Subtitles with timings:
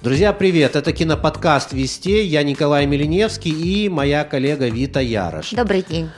[0.00, 0.76] Друзья, привет!
[0.76, 2.22] Это киноподкаст «Вести».
[2.22, 5.50] Я Николай Милиневский и моя коллега Вита Ярош.
[5.50, 6.08] Добрый день.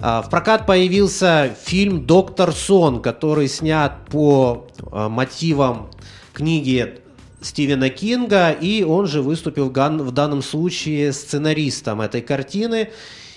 [0.00, 5.90] А, в прокат появился фильм «Доктор Сон», который снят по а, мотивам
[6.32, 7.00] книги
[7.42, 12.90] Стивена Кинга, и он же выступил в данном случае сценаристом этой картины.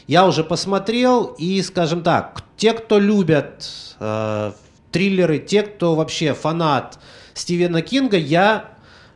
[0.05, 3.67] Я уже посмотрел, и, скажем так, те, кто любят
[3.99, 4.51] э,
[4.91, 6.99] триллеры, те, кто вообще фанат
[7.33, 8.72] Стивена Кинга, я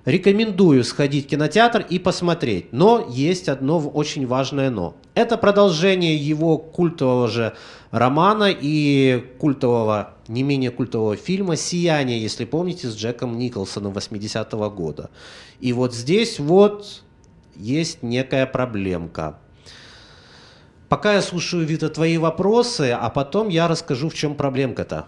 [0.08, 2.72] Рекомендую сходить в кинотеатр и посмотреть.
[2.72, 4.96] Но есть одно очень важное но.
[5.16, 7.58] Это продолжение его культового же
[7.92, 15.10] романа и культового, не менее культового фильма «Сияние», если помните, с Джеком Николсоном 80-го года.
[15.60, 17.04] И вот здесь вот
[17.58, 19.38] есть некая проблемка.
[20.90, 25.06] Пока я слушаю, Вита, твои вопросы, а потом я расскажу, в чем проблемка-то.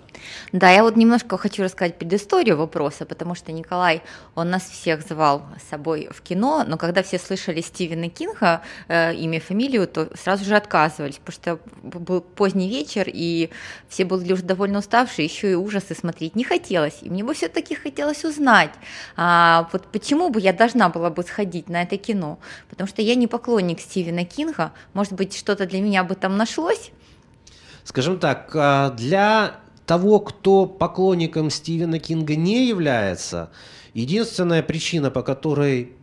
[0.52, 4.02] Да, я вот немножко хочу рассказать предысторию вопроса, потому что Николай,
[4.36, 9.16] он нас всех звал с собой в кино, но когда все слышали Стивена Кинга, э,
[9.16, 13.50] имя, фамилию, то сразу же отказывались, потому что был поздний вечер, и
[13.88, 16.98] все были уже довольно уставшие, еще и ужасы смотреть не хотелось.
[17.02, 18.72] И мне бы все-таки хотелось узнать,
[19.16, 22.38] а, вот почему бы я должна была бы сходить на это кино,
[22.70, 26.92] потому что я не поклонник Стивена Кинга, может быть, что-то для меня бы там нашлось?
[27.84, 33.50] Скажем так, а, для того, кто поклонником Стивена Кинга не является,
[33.94, 35.94] единственная причина, по которой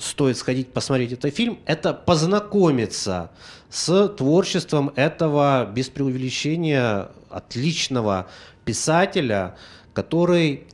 [0.00, 3.30] стоит сходить посмотреть этот фильм, это познакомиться
[3.68, 8.28] с творчеством этого, без преувеличения, отличного
[8.64, 9.56] писателя,
[9.92, 10.64] который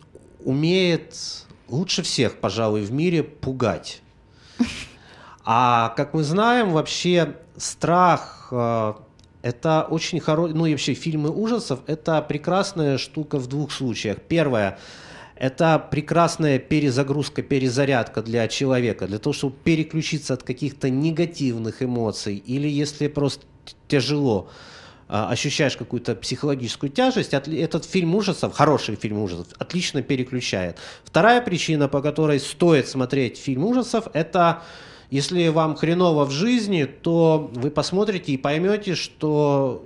[0.40, 1.14] умеет
[1.68, 4.00] лучше всех, пожалуй, в мире пугать.
[5.48, 8.94] А как мы знаем, вообще страх э,
[9.42, 14.18] это очень хороший, ну и вообще фильмы ужасов, это прекрасная штука в двух случаях.
[14.26, 14.80] Первое,
[15.36, 22.66] это прекрасная перезагрузка, перезарядка для человека, для того, чтобы переключиться от каких-то негативных эмоций, или
[22.66, 23.44] если просто
[23.86, 24.50] тяжело,
[25.08, 30.78] э, ощущаешь какую-то психологическую тяжесть, этот фильм ужасов, хороший фильм ужасов, отлично переключает.
[31.04, 34.64] Вторая причина, по которой стоит смотреть фильм ужасов, это
[35.10, 39.84] если вам хреново в жизни, то вы посмотрите и поймете, что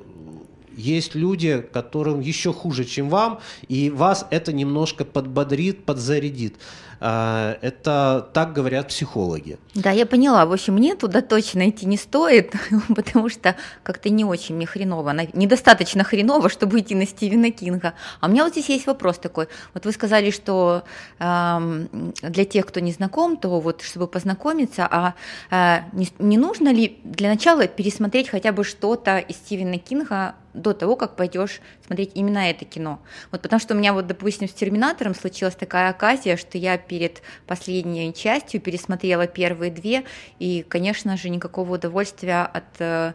[0.76, 6.56] есть люди, которым еще хуже, чем вам, и вас это немножко подбодрит, подзарядит.
[7.03, 9.59] А, это так говорят психологи.
[9.75, 10.44] Да, я поняла.
[10.44, 12.55] В общем, мне туда точно идти не стоит,
[12.94, 17.94] потому что как-то не очень мне хреново, недостаточно хреново, чтобы идти на Стивена Кинга.
[18.21, 19.49] А у меня вот здесь есть вопрос такой.
[19.72, 20.83] Вот вы сказали, что
[21.19, 25.15] для тех, кто не знаком, то вот чтобы познакомиться, а
[25.50, 30.72] э, не, не нужно ли для начала пересмотреть хотя бы что-то из Стивена Кинга до
[30.72, 33.00] того, как пойдешь смотреть именно это кино.
[33.31, 37.22] Вот потому что у меня вот, допустим, с «Терминатором» случилась такая оказия, что я перед
[37.46, 40.02] последней частью пересмотрела первые две,
[40.40, 43.12] и, конечно же, никакого удовольствия от э,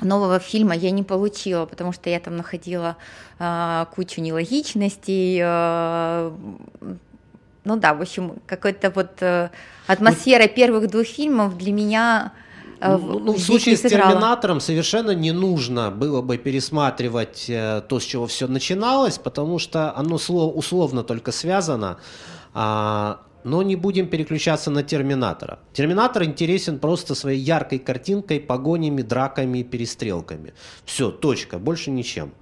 [0.00, 2.96] нового фильма я не получила, потому что я там находила
[3.40, 6.30] э, кучу нелогичностей, э,
[7.64, 9.20] ну да, в общем, какой-то вот
[9.88, 12.32] атмосфера первых двух фильмов для меня
[12.80, 18.04] ну, ну, в случае с Терминатором совершенно не нужно было бы пересматривать э, то, с
[18.04, 21.98] чего все начиналось, потому что оно условно только связано.
[22.54, 25.60] А, но не будем переключаться на Терминатора.
[25.72, 30.52] Терминатор интересен просто своей яркой картинкой, погонями, драками, перестрелками.
[30.84, 32.32] Все, точка, больше ничем.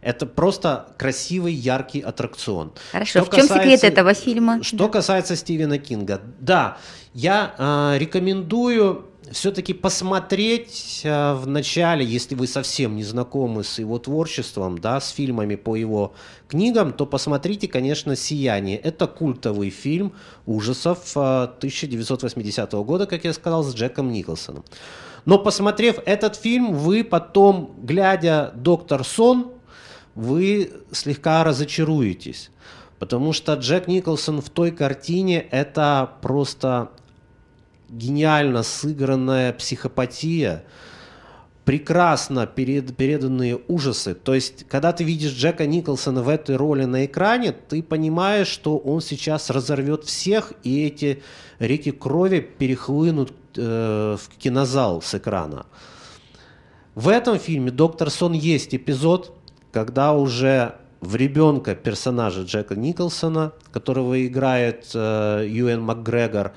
[0.00, 2.72] Это просто красивый, яркий аттракцион.
[2.92, 4.62] Хорошо, что в чем касается, секрет этого фильма?
[4.62, 4.88] Что да.
[4.88, 6.78] касается Стивена Кинга, да,
[7.14, 13.98] я э, рекомендую все-таки посмотреть э, в начале, если вы совсем не знакомы с его
[13.98, 16.14] творчеством, да, с фильмами по его
[16.48, 18.78] книгам, то посмотрите, конечно, «Сияние».
[18.78, 20.12] Это культовый фильм
[20.46, 24.64] ужасов э, 1980 года, как я сказал, с Джеком Николсоном.
[25.24, 29.52] Но посмотрев этот фильм, вы потом, глядя «Доктор Сон»,
[30.14, 32.50] вы слегка разочаруетесь.
[32.98, 36.90] Потому что Джек Николсон в той картине это просто
[37.88, 40.64] гениально сыгранная психопатия,
[41.64, 44.14] прекрасно перед, переданные ужасы.
[44.14, 48.78] То есть, когда ты видишь Джека Николсона в этой роли на экране, ты понимаешь, что
[48.78, 51.22] он сейчас разорвет всех, и эти
[51.58, 55.66] реки крови перехлынут э, в кинозал с экрана.
[56.94, 59.36] В этом фильме «Доктор Сон» есть эпизод,
[59.70, 66.54] когда уже в ребенка персонажа Джека Николсона, которого играет э, Юэн Макгрегор,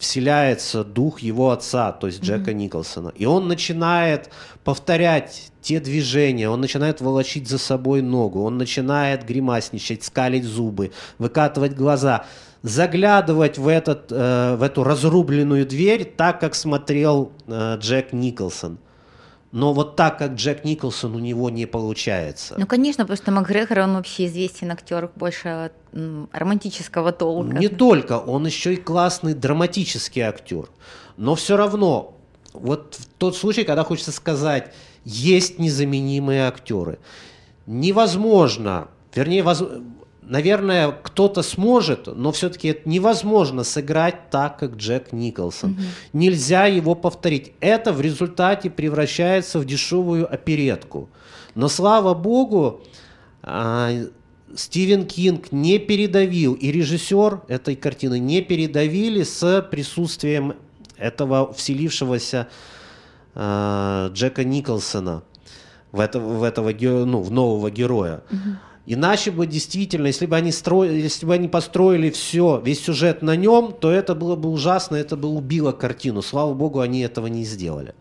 [0.00, 2.54] вселяется дух его отца, то есть Джека mm-hmm.
[2.54, 3.12] Николсона.
[3.14, 4.30] И он начинает
[4.64, 11.74] повторять те движения, он начинает волочить за собой ногу, он начинает гримасничать, скалить зубы, выкатывать
[11.74, 12.24] глаза,
[12.62, 18.78] заглядывать в, этот, э, в эту разрубленную дверь так, как смотрел э, Джек Николсон.
[19.52, 22.54] Но вот так, как Джек Николсон, у него не получается.
[22.56, 25.72] Ну, конечно, потому что Макгрегор, он вообще известен актер больше
[26.32, 27.58] романтического толка.
[27.58, 30.68] Не только, он еще и классный драматический актер.
[31.16, 32.16] Но все равно,
[32.52, 34.72] вот в тот случай, когда хочется сказать,
[35.04, 37.00] есть незаменимые актеры.
[37.66, 39.64] Невозможно, вернее, воз,
[40.30, 45.72] наверное, кто-то сможет, но все-таки это невозможно сыграть так, как Джек Николсон.
[45.72, 45.80] Угу.
[46.12, 47.52] Нельзя его повторить.
[47.60, 51.08] Это в результате превращается в дешевую оперетку.
[51.54, 52.80] Но слава богу,
[53.42, 53.90] а,
[54.54, 60.54] Стивен Кинг не передавил, и режиссер этой картины не передавили с присутствием
[60.96, 62.48] этого вселившегося
[63.34, 65.22] э, Джека Николсона
[65.92, 68.22] в, это, в этого ну, в нового героя.
[68.30, 68.69] Угу.
[68.92, 73.36] Иначе бы действительно, если бы они строили, если бы они построили все, весь сюжет на
[73.36, 76.22] нем, то это было бы ужасно, это бы убило картину.
[76.22, 77.94] Слава богу, они этого не сделали.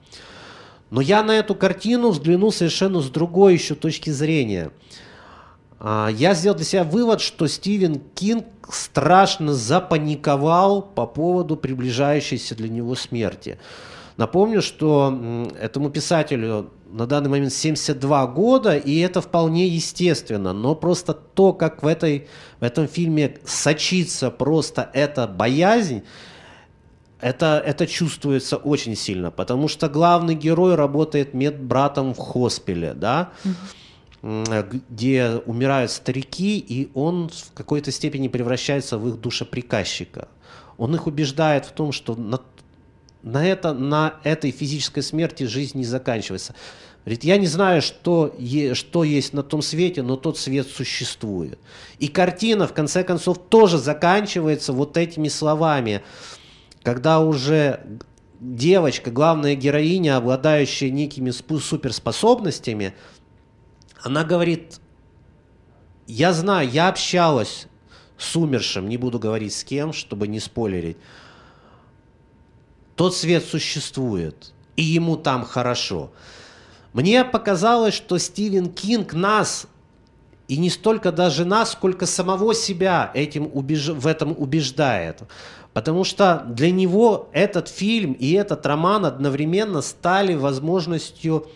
[0.90, 4.72] Но я на эту картину взглянул совершенно с другой еще точки зрения.
[5.80, 12.68] А, я сделал для себя вывод, что Стивен Кинг страшно запаниковал по поводу приближающейся для
[12.68, 13.60] него смерти.
[14.18, 20.54] Напомню, что этому писателю на данный момент 72 года, и это вполне естественно.
[20.54, 22.28] Но просто то, как в, этой,
[22.60, 26.04] в этом фильме сочится просто эта боязнь,
[27.22, 33.32] это, это чувствуется очень сильно, потому что главный герой работает медбратом в хоспеле, да,
[34.22, 40.30] где умирают старики, и он в какой-то степени превращается в их душеприказчика.
[40.78, 42.40] Он их убеждает в том, что на
[43.22, 46.56] на, это, на этой физической смерти жизнь не заканчивается.
[47.06, 51.58] Говорит, я не знаю, что, е, что есть на том свете, но тот свет существует.
[51.98, 56.02] И картина, в конце концов, тоже заканчивается вот этими словами,
[56.84, 57.84] когда уже
[58.40, 62.94] девочка, главная героиня, обладающая некими суперспособностями,
[64.02, 64.80] она говорит,
[66.08, 67.68] я знаю, я общалась
[68.18, 70.98] с умершим, не буду говорить с кем, чтобы не спойлерить,
[73.00, 76.12] тот свет существует, и ему там хорошо.
[76.92, 79.68] Мне показалось, что Стивен Кинг нас,
[80.50, 83.88] и не столько даже нас, сколько самого себя этим убеж...
[83.88, 85.22] в этом убеждает.
[85.72, 91.48] Потому что для него этот фильм и этот роман одновременно стали возможностью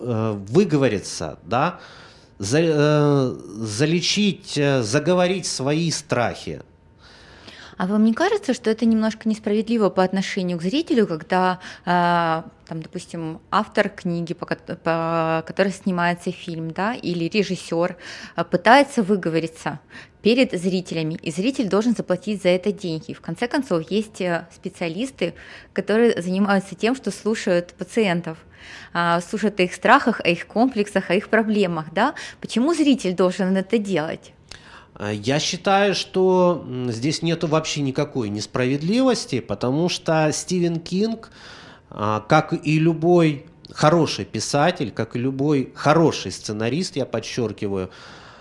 [0.00, 1.80] э, выговориться, да,
[2.38, 6.62] за, э, залечить, э, заговорить свои страхи.
[7.82, 12.80] А вам не кажется, что это немножко несправедливо по отношению к зрителю, когда, э, там,
[12.80, 17.96] допустим, автор книги, по, по которой снимается фильм, да, или режиссер
[18.36, 19.80] э, пытается выговориться
[20.22, 23.14] перед зрителями, и зритель должен заплатить за это деньги.
[23.14, 25.34] В конце концов, есть э, специалисты,
[25.72, 28.38] которые занимаются тем, что слушают пациентов
[28.92, 32.14] а, слушают о их страхах, о их комплексах, о их проблемах, да?
[32.40, 34.32] Почему зритель должен это делать?
[34.94, 41.30] А, я считаю, что здесь нет вообще никакой несправедливости, потому что Стивен Кинг,
[41.90, 47.90] а, как и любой хороший писатель, как и любой хороший сценарист, я подчеркиваю,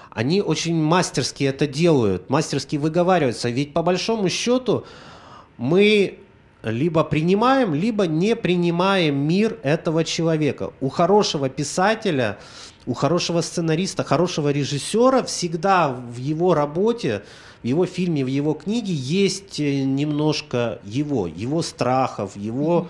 [0.09, 3.49] они очень мастерски это делают, мастерски выговариваются.
[3.49, 4.85] Ведь по большому счету
[5.57, 6.19] мы
[6.63, 10.73] либо принимаем, либо не принимаем мир этого человека.
[10.81, 12.37] У хорошего писателя
[12.85, 17.23] у хорошего сценариста, хорошего режиссера всегда в его работе,
[17.63, 22.89] в его фильме, в его книге есть э, немножко его, его страхов, его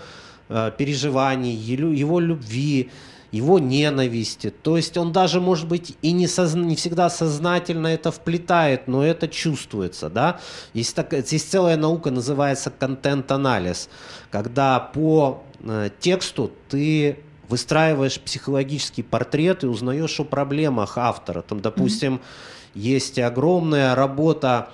[0.50, 2.90] э, переживаний, его любви,
[3.32, 4.50] его ненависти.
[4.50, 9.04] То есть он даже, может быть, и не, созна- не всегда сознательно это вплетает, но
[9.04, 10.10] это чувствуется.
[10.10, 10.40] Да?
[10.74, 13.90] Есть, так, есть целая наука, называется контент-анализ,
[14.30, 17.18] когда по э, тексту ты
[17.52, 21.42] выстраиваешь психологический портрет и узнаешь о проблемах автора.
[21.42, 22.80] Там, допустим, mm-hmm.
[22.80, 24.70] есть огромная работа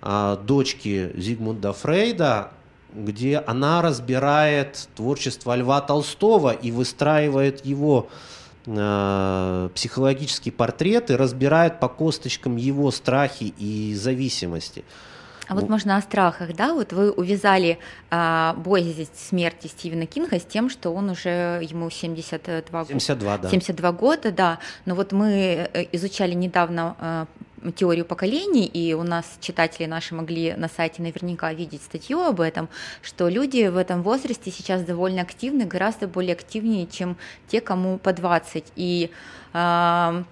[0.00, 2.52] а, дочки Зигмунда Фрейда,
[2.94, 8.08] где она разбирает творчество Льва Толстого и выстраивает его
[8.66, 14.84] э, психологический портрет и разбирает по косточкам его страхи и зависимости.
[15.52, 16.72] А вот можно о страхах, да?
[16.72, 17.78] Вот вы увязали
[18.10, 22.88] а, боязнь смерти Стивена Кинга с тем, что он уже ему 72 года.
[22.88, 23.50] 72, да.
[23.50, 24.58] 72 года, да.
[24.86, 27.26] Но вот мы э, изучали недавно а,
[27.76, 32.70] теорию поколений, и у нас читатели наши могли на сайте наверняка видеть статью об этом,
[33.02, 37.18] что люди в этом возрасте сейчас довольно активны, гораздо более активнее, чем
[37.48, 38.72] те, кому по 20.
[38.74, 39.10] И
[39.52, 40.24] э,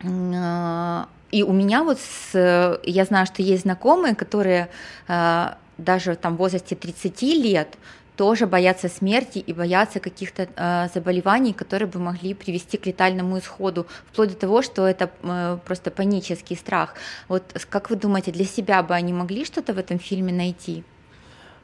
[0.00, 4.68] э, и у меня вот, с, я знаю, что есть знакомые, которые
[5.08, 5.46] э,
[5.78, 7.76] даже там в возрасте 30 лет
[8.16, 13.86] тоже боятся смерти и боятся каких-то э, заболеваний, которые бы могли привести к летальному исходу,
[14.10, 16.94] вплоть до того, что это э, просто панический страх.
[17.28, 20.84] Вот как вы думаете, для себя бы они могли что-то в этом фильме найти?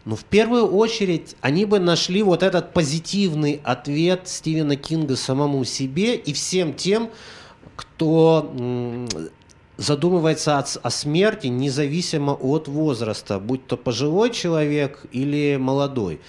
[0.05, 6.17] Ну, в первую очередь, они бы нашли вот этот позитивный ответ Стивена Кинга самому себе
[6.17, 7.11] и всем тем,
[7.77, 8.53] кто
[9.83, 16.21] задумывается о, о смерти независимо от возраста, будь то пожилой человек или молодой.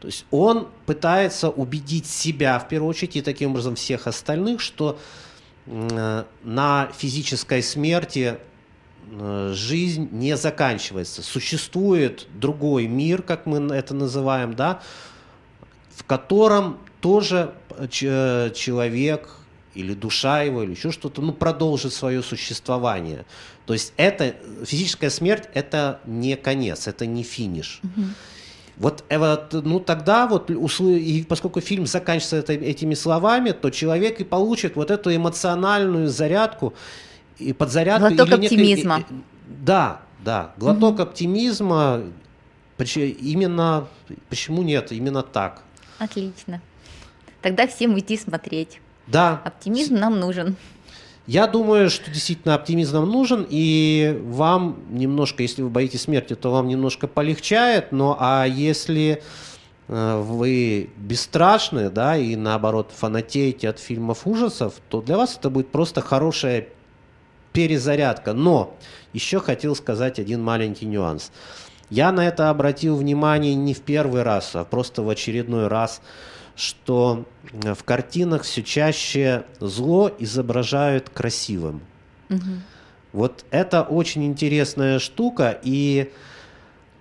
[0.00, 4.98] То есть он пытается убедить себя, в первую очередь, и таким образом всех остальных, что
[5.66, 8.38] э, на физической смерти
[9.10, 11.22] э, жизнь не заканчивается.
[11.22, 14.82] Существует другой мир, как мы это называем, да,
[15.94, 19.30] в котором тоже э, человек
[19.76, 23.24] или душа его, или еще что-то, ну, продолжит свое существование.
[23.66, 27.80] То есть это, физическая смерть– это не конец, это не финиш.
[27.82, 28.04] Угу.
[28.78, 34.24] Вот, э, вот, ну тогда вот, и поскольку фильм заканчивается этими словами, то человек и
[34.24, 36.74] получит вот эту эмоциональную зарядку
[37.38, 38.08] и подзарядку.
[38.08, 38.98] Глоток или оптимизма.
[38.98, 39.16] Некой,
[39.64, 41.02] да, да, глоток угу.
[41.02, 42.02] оптимизма.
[42.78, 43.88] Именно,
[44.28, 45.62] почему нет, именно так.
[45.98, 46.60] Отлично.
[47.40, 48.80] Тогда всем идти смотреть.
[49.06, 49.40] Да.
[49.44, 50.56] Оптимизм нам нужен.
[51.26, 56.52] Я думаю, что действительно оптимизм нам нужен, и вам немножко, если вы боитесь смерти, то
[56.52, 59.22] вам немножко полегчает, но а если
[59.88, 65.68] э, вы бесстрашны, да, и наоборот фанатеете от фильмов ужасов, то для вас это будет
[65.72, 66.68] просто хорошая
[67.52, 68.32] перезарядка.
[68.32, 68.76] Но
[69.12, 71.32] еще хотел сказать один маленький нюанс.
[71.90, 76.02] Я на это обратил внимание не в первый раз, а просто в очередной раз
[76.56, 81.82] что э, в картинах все чаще зло изображают красивым.
[82.30, 82.40] Угу.
[83.12, 86.10] Вот это очень интересная штука, и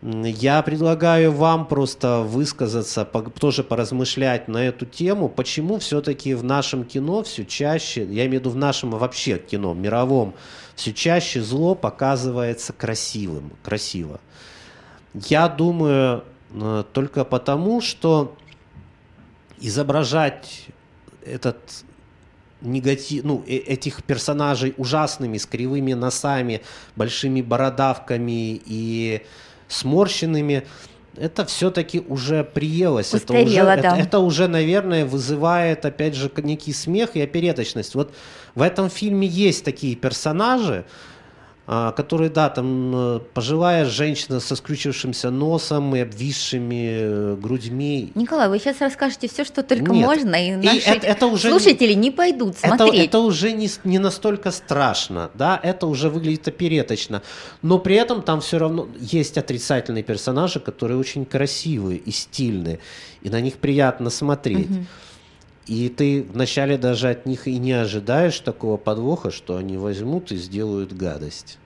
[0.01, 3.05] я предлагаю вам просто высказаться,
[3.39, 8.33] тоже поразмышлять на эту тему, почему все-таки в нашем кино все чаще, я имею в
[8.33, 10.35] виду в нашем вообще кино, мировом,
[10.75, 14.19] все чаще зло показывается красивым, красиво.
[15.13, 18.35] Я думаю, э, только потому, что
[19.59, 20.65] изображать
[21.25, 21.57] этот
[22.61, 26.61] негатив, ну, э, этих персонажей ужасными, с кривыми носами,
[26.95, 29.21] большими бородавками и
[29.67, 30.65] сморщенными,
[31.17, 33.13] это все-таки уже приелось.
[33.13, 33.73] Устарело, это, уже, да.
[33.73, 37.95] это, это уже, наверное, вызывает, опять же, некий смех и опереточность.
[37.95, 38.13] Вот
[38.53, 40.85] в этом фильме есть такие персонажи,
[41.65, 48.11] который, да, там э, пожилая женщина со скрючившимся носом и обвисшими э, грудьми.
[48.13, 50.05] Николай, вы сейчас расскажете все, что только Нет.
[50.05, 52.93] можно, и наши и это, это уже слушатели не, не пойдут смотреть.
[52.93, 57.23] Это, это уже не, не настолько страшно, да, это уже выглядит опереточно,
[57.63, 62.79] но при этом там все равно есть отрицательные персонажи, которые очень красивые и стильные,
[63.23, 64.69] и на них приятно смотреть.
[64.69, 64.85] Угу.
[65.67, 70.37] И ты вначале даже от них и не ожидаешь такого подвоха, что они возьмут и
[70.37, 71.57] сделают гадость.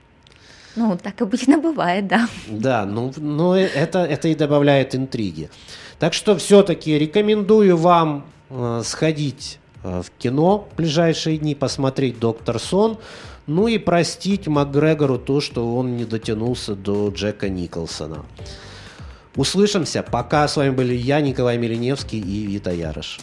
[0.76, 2.28] Ну, так обычно бывает, да.
[2.48, 5.50] Да, ну, но это, это и добавляет интриги.
[5.98, 12.58] Так что все-таки рекомендую вам э, сходить э, в кино в ближайшие дни, посмотреть «Доктор
[12.58, 12.98] Сон»,
[13.46, 18.24] ну и простить Макгрегору то, что он не дотянулся до Джека Николсона.
[19.34, 20.04] Услышимся.
[20.04, 20.46] Пока.
[20.46, 23.18] С вами были я, Николай Миленевский и Вита Ярош.